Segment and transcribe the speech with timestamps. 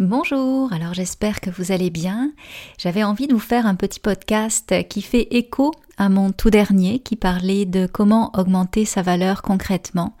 [0.00, 2.32] Bonjour, alors j'espère que vous allez bien.
[2.78, 6.98] J'avais envie de vous faire un petit podcast qui fait écho à mon tout dernier
[6.98, 10.16] qui parlait de comment augmenter sa valeur concrètement.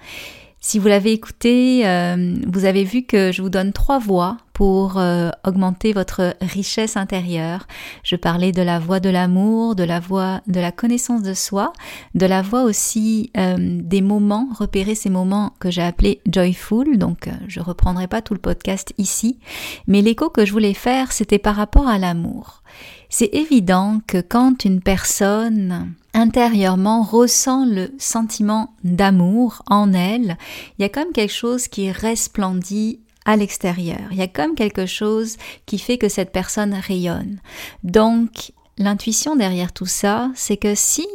[0.66, 4.96] Si vous l'avez écouté, euh, vous avez vu que je vous donne trois voies pour
[4.96, 7.66] euh, augmenter votre richesse intérieure.
[8.02, 11.74] Je parlais de la voie de l'amour, de la voie de la connaissance de soi,
[12.14, 16.96] de la voie aussi euh, des moments, repérer ces moments que j'ai appelés joyful.
[16.96, 19.40] Donc je reprendrai pas tout le podcast ici,
[19.86, 22.62] mais l'écho que je voulais faire, c'était par rapport à l'amour.
[23.08, 30.36] C'est évident que quand une personne intérieurement ressent le sentiment d'amour en elle,
[30.78, 34.00] il y a comme quelque chose qui resplendit à l'extérieur.
[34.10, 37.40] Il y a comme quelque chose qui fait que cette personne rayonne.
[37.82, 41.06] Donc, l'intuition derrière tout ça, c'est que si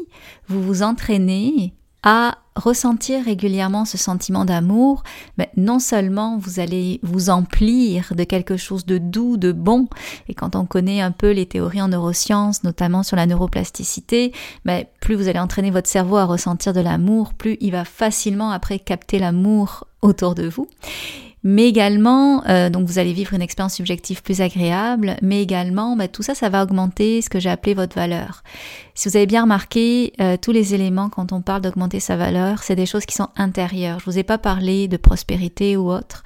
[0.47, 1.73] vous vous entraînez
[2.03, 5.03] à ressentir régulièrement ce sentiment d'amour,
[5.37, 9.87] mais non seulement vous allez vous emplir de quelque chose de doux, de bon,
[10.27, 14.33] et quand on connaît un peu les théories en neurosciences, notamment sur la neuroplasticité,
[14.65, 18.51] mais plus vous allez entraîner votre cerveau à ressentir de l'amour, plus il va facilement
[18.51, 20.67] après capter l'amour autour de vous
[21.43, 26.07] mais également, euh, donc vous allez vivre une expérience subjective plus agréable, mais également, bah,
[26.07, 28.43] tout ça, ça va augmenter ce que j'ai appelé votre valeur.
[28.93, 32.63] Si vous avez bien remarqué, euh, tous les éléments, quand on parle d'augmenter sa valeur,
[32.63, 33.99] c'est des choses qui sont intérieures.
[33.99, 36.23] Je vous ai pas parlé de prospérité ou autre,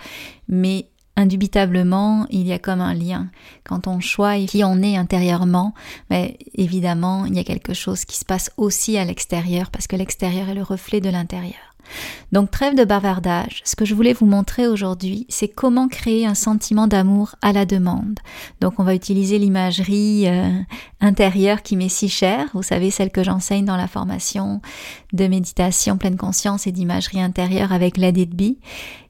[0.47, 3.29] mais indubitablement, il y a comme un lien.
[3.63, 5.73] Quand on choisit qui on est intérieurement,
[6.09, 9.95] mais évidemment, il y a quelque chose qui se passe aussi à l'extérieur, parce que
[9.95, 11.72] l'extérieur est le reflet de l'intérieur.
[12.31, 16.35] Donc trêve de bavardage, ce que je voulais vous montrer aujourd'hui, c'est comment créer un
[16.35, 18.19] sentiment d'amour à la demande.
[18.59, 20.49] Donc on va utiliser l'imagerie euh,
[20.99, 24.61] intérieure qui m'est si chère, vous savez celle que j'enseigne dans la formation
[25.13, 28.57] de méditation pleine conscience et d'imagerie intérieure avec l'aide Be.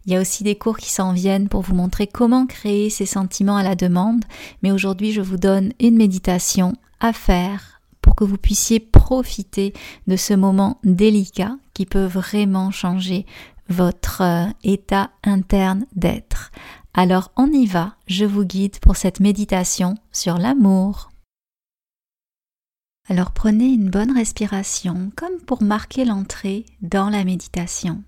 [0.06, 3.06] Il y a aussi des cours qui s'en viennent pour vous montrer comment créer ces
[3.06, 4.26] sentiments à la demande,
[4.62, 7.73] mais aujourd'hui je vous donne une méditation à faire
[8.16, 9.74] que vous puissiez profiter
[10.08, 13.26] de ce moment délicat qui peut vraiment changer
[13.70, 16.52] votre euh, état interne d'être.
[16.94, 21.10] Alors on y va, je vous guide pour cette méditation sur l'amour.
[23.10, 28.04] Alors prenez une bonne respiration comme pour marquer l'entrée dans la méditation.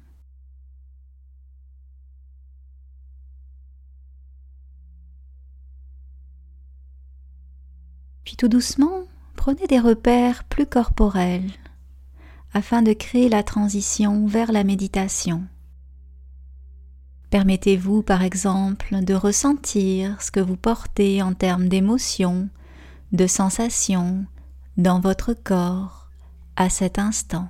[8.24, 9.04] Puis tout doucement,
[9.46, 11.52] prenez des repères plus corporels
[12.52, 15.44] afin de créer la transition vers la méditation.
[17.30, 22.50] Permettez-vous par exemple de ressentir ce que vous portez en termes d'émotions,
[23.12, 24.26] de sensations
[24.78, 26.10] dans votre corps
[26.56, 27.48] à cet instant.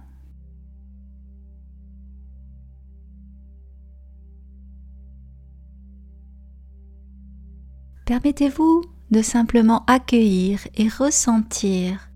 [8.05, 8.81] Permettez-vous
[9.11, 12.09] de simplement accueillir et ressentir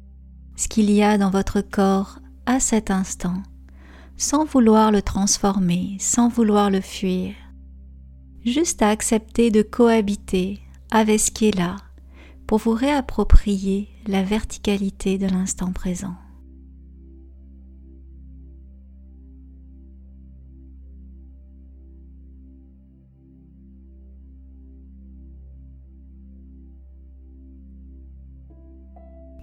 [0.56, 3.42] ce qu'il y a dans votre corps à cet instant,
[4.18, 7.34] sans vouloir le transformer, sans vouloir le fuir,
[8.46, 10.60] juste à accepter de cohabiter
[10.92, 11.76] avec ce qui est là
[12.48, 16.16] pour vous réapproprier la verticalité de l'instant présent.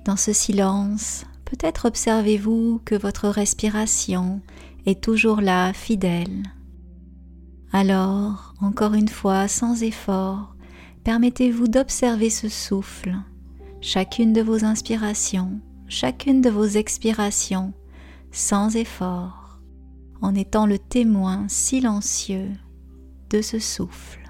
[0.07, 4.41] Dans ce silence, peut-être observez-vous que votre respiration
[4.87, 6.45] est toujours là, fidèle.
[7.73, 10.55] Alors, encore une fois, sans effort,
[11.03, 13.17] permettez-vous d'observer ce souffle,
[13.81, 15.59] chacune de vos inspirations,
[15.89, 17.73] chacune de vos expirations,
[18.31, 19.59] sans effort,
[20.23, 22.53] en étant le témoin silencieux
[23.31, 24.26] de ce souffle.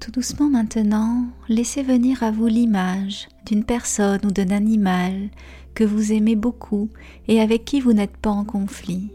[0.00, 5.28] Tout doucement maintenant, laissez venir à vous l'image d'une personne ou d'un animal
[5.74, 6.88] que vous aimez beaucoup
[7.28, 9.12] et avec qui vous n'êtes pas en conflit.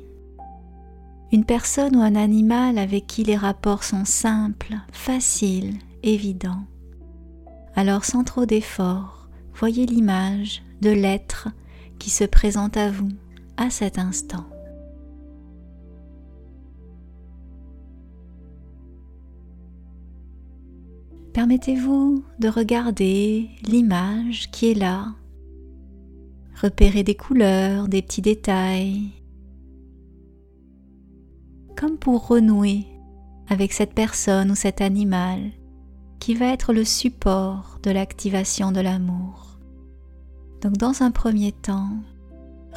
[1.31, 5.73] Une personne ou un animal avec qui les rapports sont simples, faciles,
[6.03, 6.63] évidents.
[7.75, 11.49] Alors sans trop d'effort, voyez l'image de l'être
[11.97, 13.09] qui se présente à vous
[13.57, 14.45] à cet instant.
[21.35, 25.13] Permettez-vous de regarder l'image qui est là,
[26.61, 29.09] repérer des couleurs, des petits détails,
[31.75, 32.85] comme pour renouer
[33.49, 35.51] avec cette personne ou cet animal
[36.19, 39.59] qui va être le support de l'activation de l'amour.
[40.61, 41.97] Donc dans un premier temps,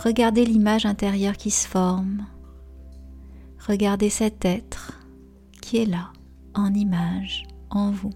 [0.03, 2.27] regardez l'image intérieure qui se forme,
[3.69, 4.99] regardez cet être
[5.63, 6.13] qui est là,
[6.55, 8.11] en image, en vous.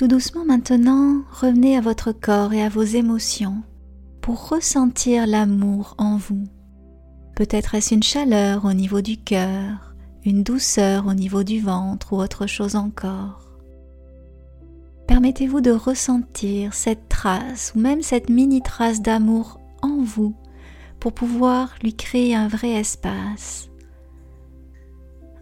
[0.00, 3.62] Tout doucement maintenant, revenez à votre corps et à vos émotions
[4.22, 6.44] pour ressentir l'amour en vous.
[7.36, 9.94] Peut-être est-ce une chaleur au niveau du cœur,
[10.24, 13.50] une douceur au niveau du ventre ou autre chose encore.
[15.06, 20.34] Permettez-vous de ressentir cette trace ou même cette mini trace d'amour en vous
[20.98, 23.68] pour pouvoir lui créer un vrai espace.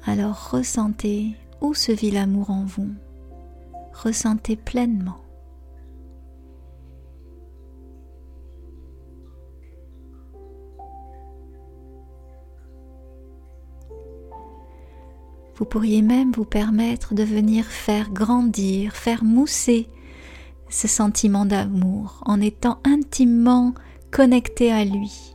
[0.05, 2.91] Alors ressentez où se vit l'amour en vous
[4.03, 5.19] ressentez pleinement.
[15.57, 19.89] Vous pourriez même vous permettre de venir faire grandir, faire mousser
[20.69, 23.75] ce sentiment d'amour en étant intimement
[24.13, 25.35] connecté à lui,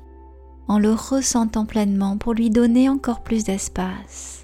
[0.70, 4.43] en le ressentant pleinement pour lui donner encore plus d'espace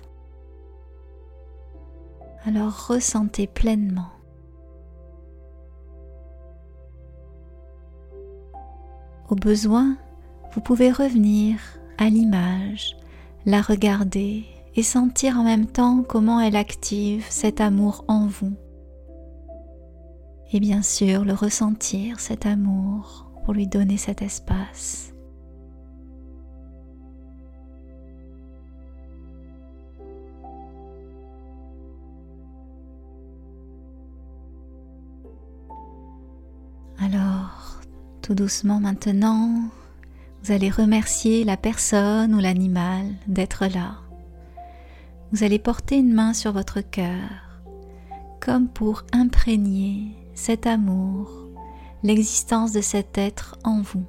[2.49, 4.09] alors ressentez pleinement.
[9.29, 9.97] Au besoin,
[10.51, 11.59] vous pouvez revenir
[11.99, 12.97] à l'image,
[13.45, 18.53] la regarder et sentir en même temps comment elle active cet amour en vous.
[20.51, 25.13] Et bien sûr, le ressentir, cet amour, pour lui donner cet espace.
[38.29, 39.49] Tout doucement maintenant,
[40.43, 43.95] vous allez remercier la personne ou l'animal d'être là.
[45.31, 47.27] Vous allez porter une main sur votre cœur,
[48.39, 51.47] comme pour imprégner cet amour,
[52.03, 54.05] l'existence de cet être en vous.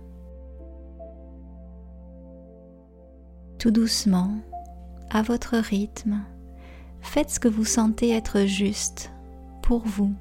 [3.59, 4.33] Tout doucement,
[5.09, 6.21] à votre rythme,
[7.01, 9.13] faites ce que vous sentez être juste
[9.63, 10.13] pour vous,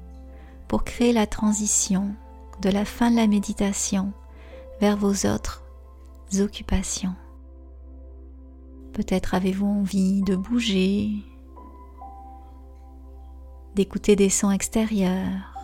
[0.68, 2.14] pour créer la transition
[2.60, 4.12] de la fin de la méditation
[4.80, 5.62] vers vos autres
[6.38, 7.14] occupations.
[8.92, 11.10] Peut-être avez-vous envie de bouger,
[13.74, 15.54] d'écouter des sons extérieurs,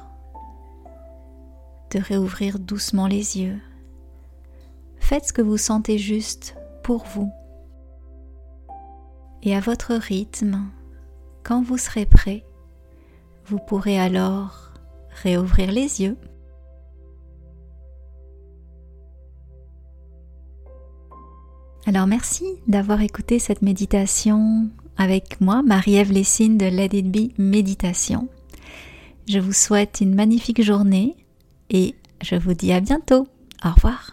[1.91, 3.61] de réouvrir doucement les yeux.
[4.99, 7.31] Faites ce que vous sentez juste pour vous.
[9.43, 10.65] Et à votre rythme,
[11.45, 12.45] quand vous serez prêt,
[13.45, 14.73] vous pourrez alors
[15.23, 16.17] réouvrir les yeux.
[21.87, 28.29] Alors merci d'avoir écouté cette méditation avec moi, Marie-Ève Lessine de Let It Méditation.
[29.29, 31.15] Je vous souhaite une magnifique journée
[31.71, 33.29] et je vous dis à bientôt.
[33.65, 34.06] Au revoir.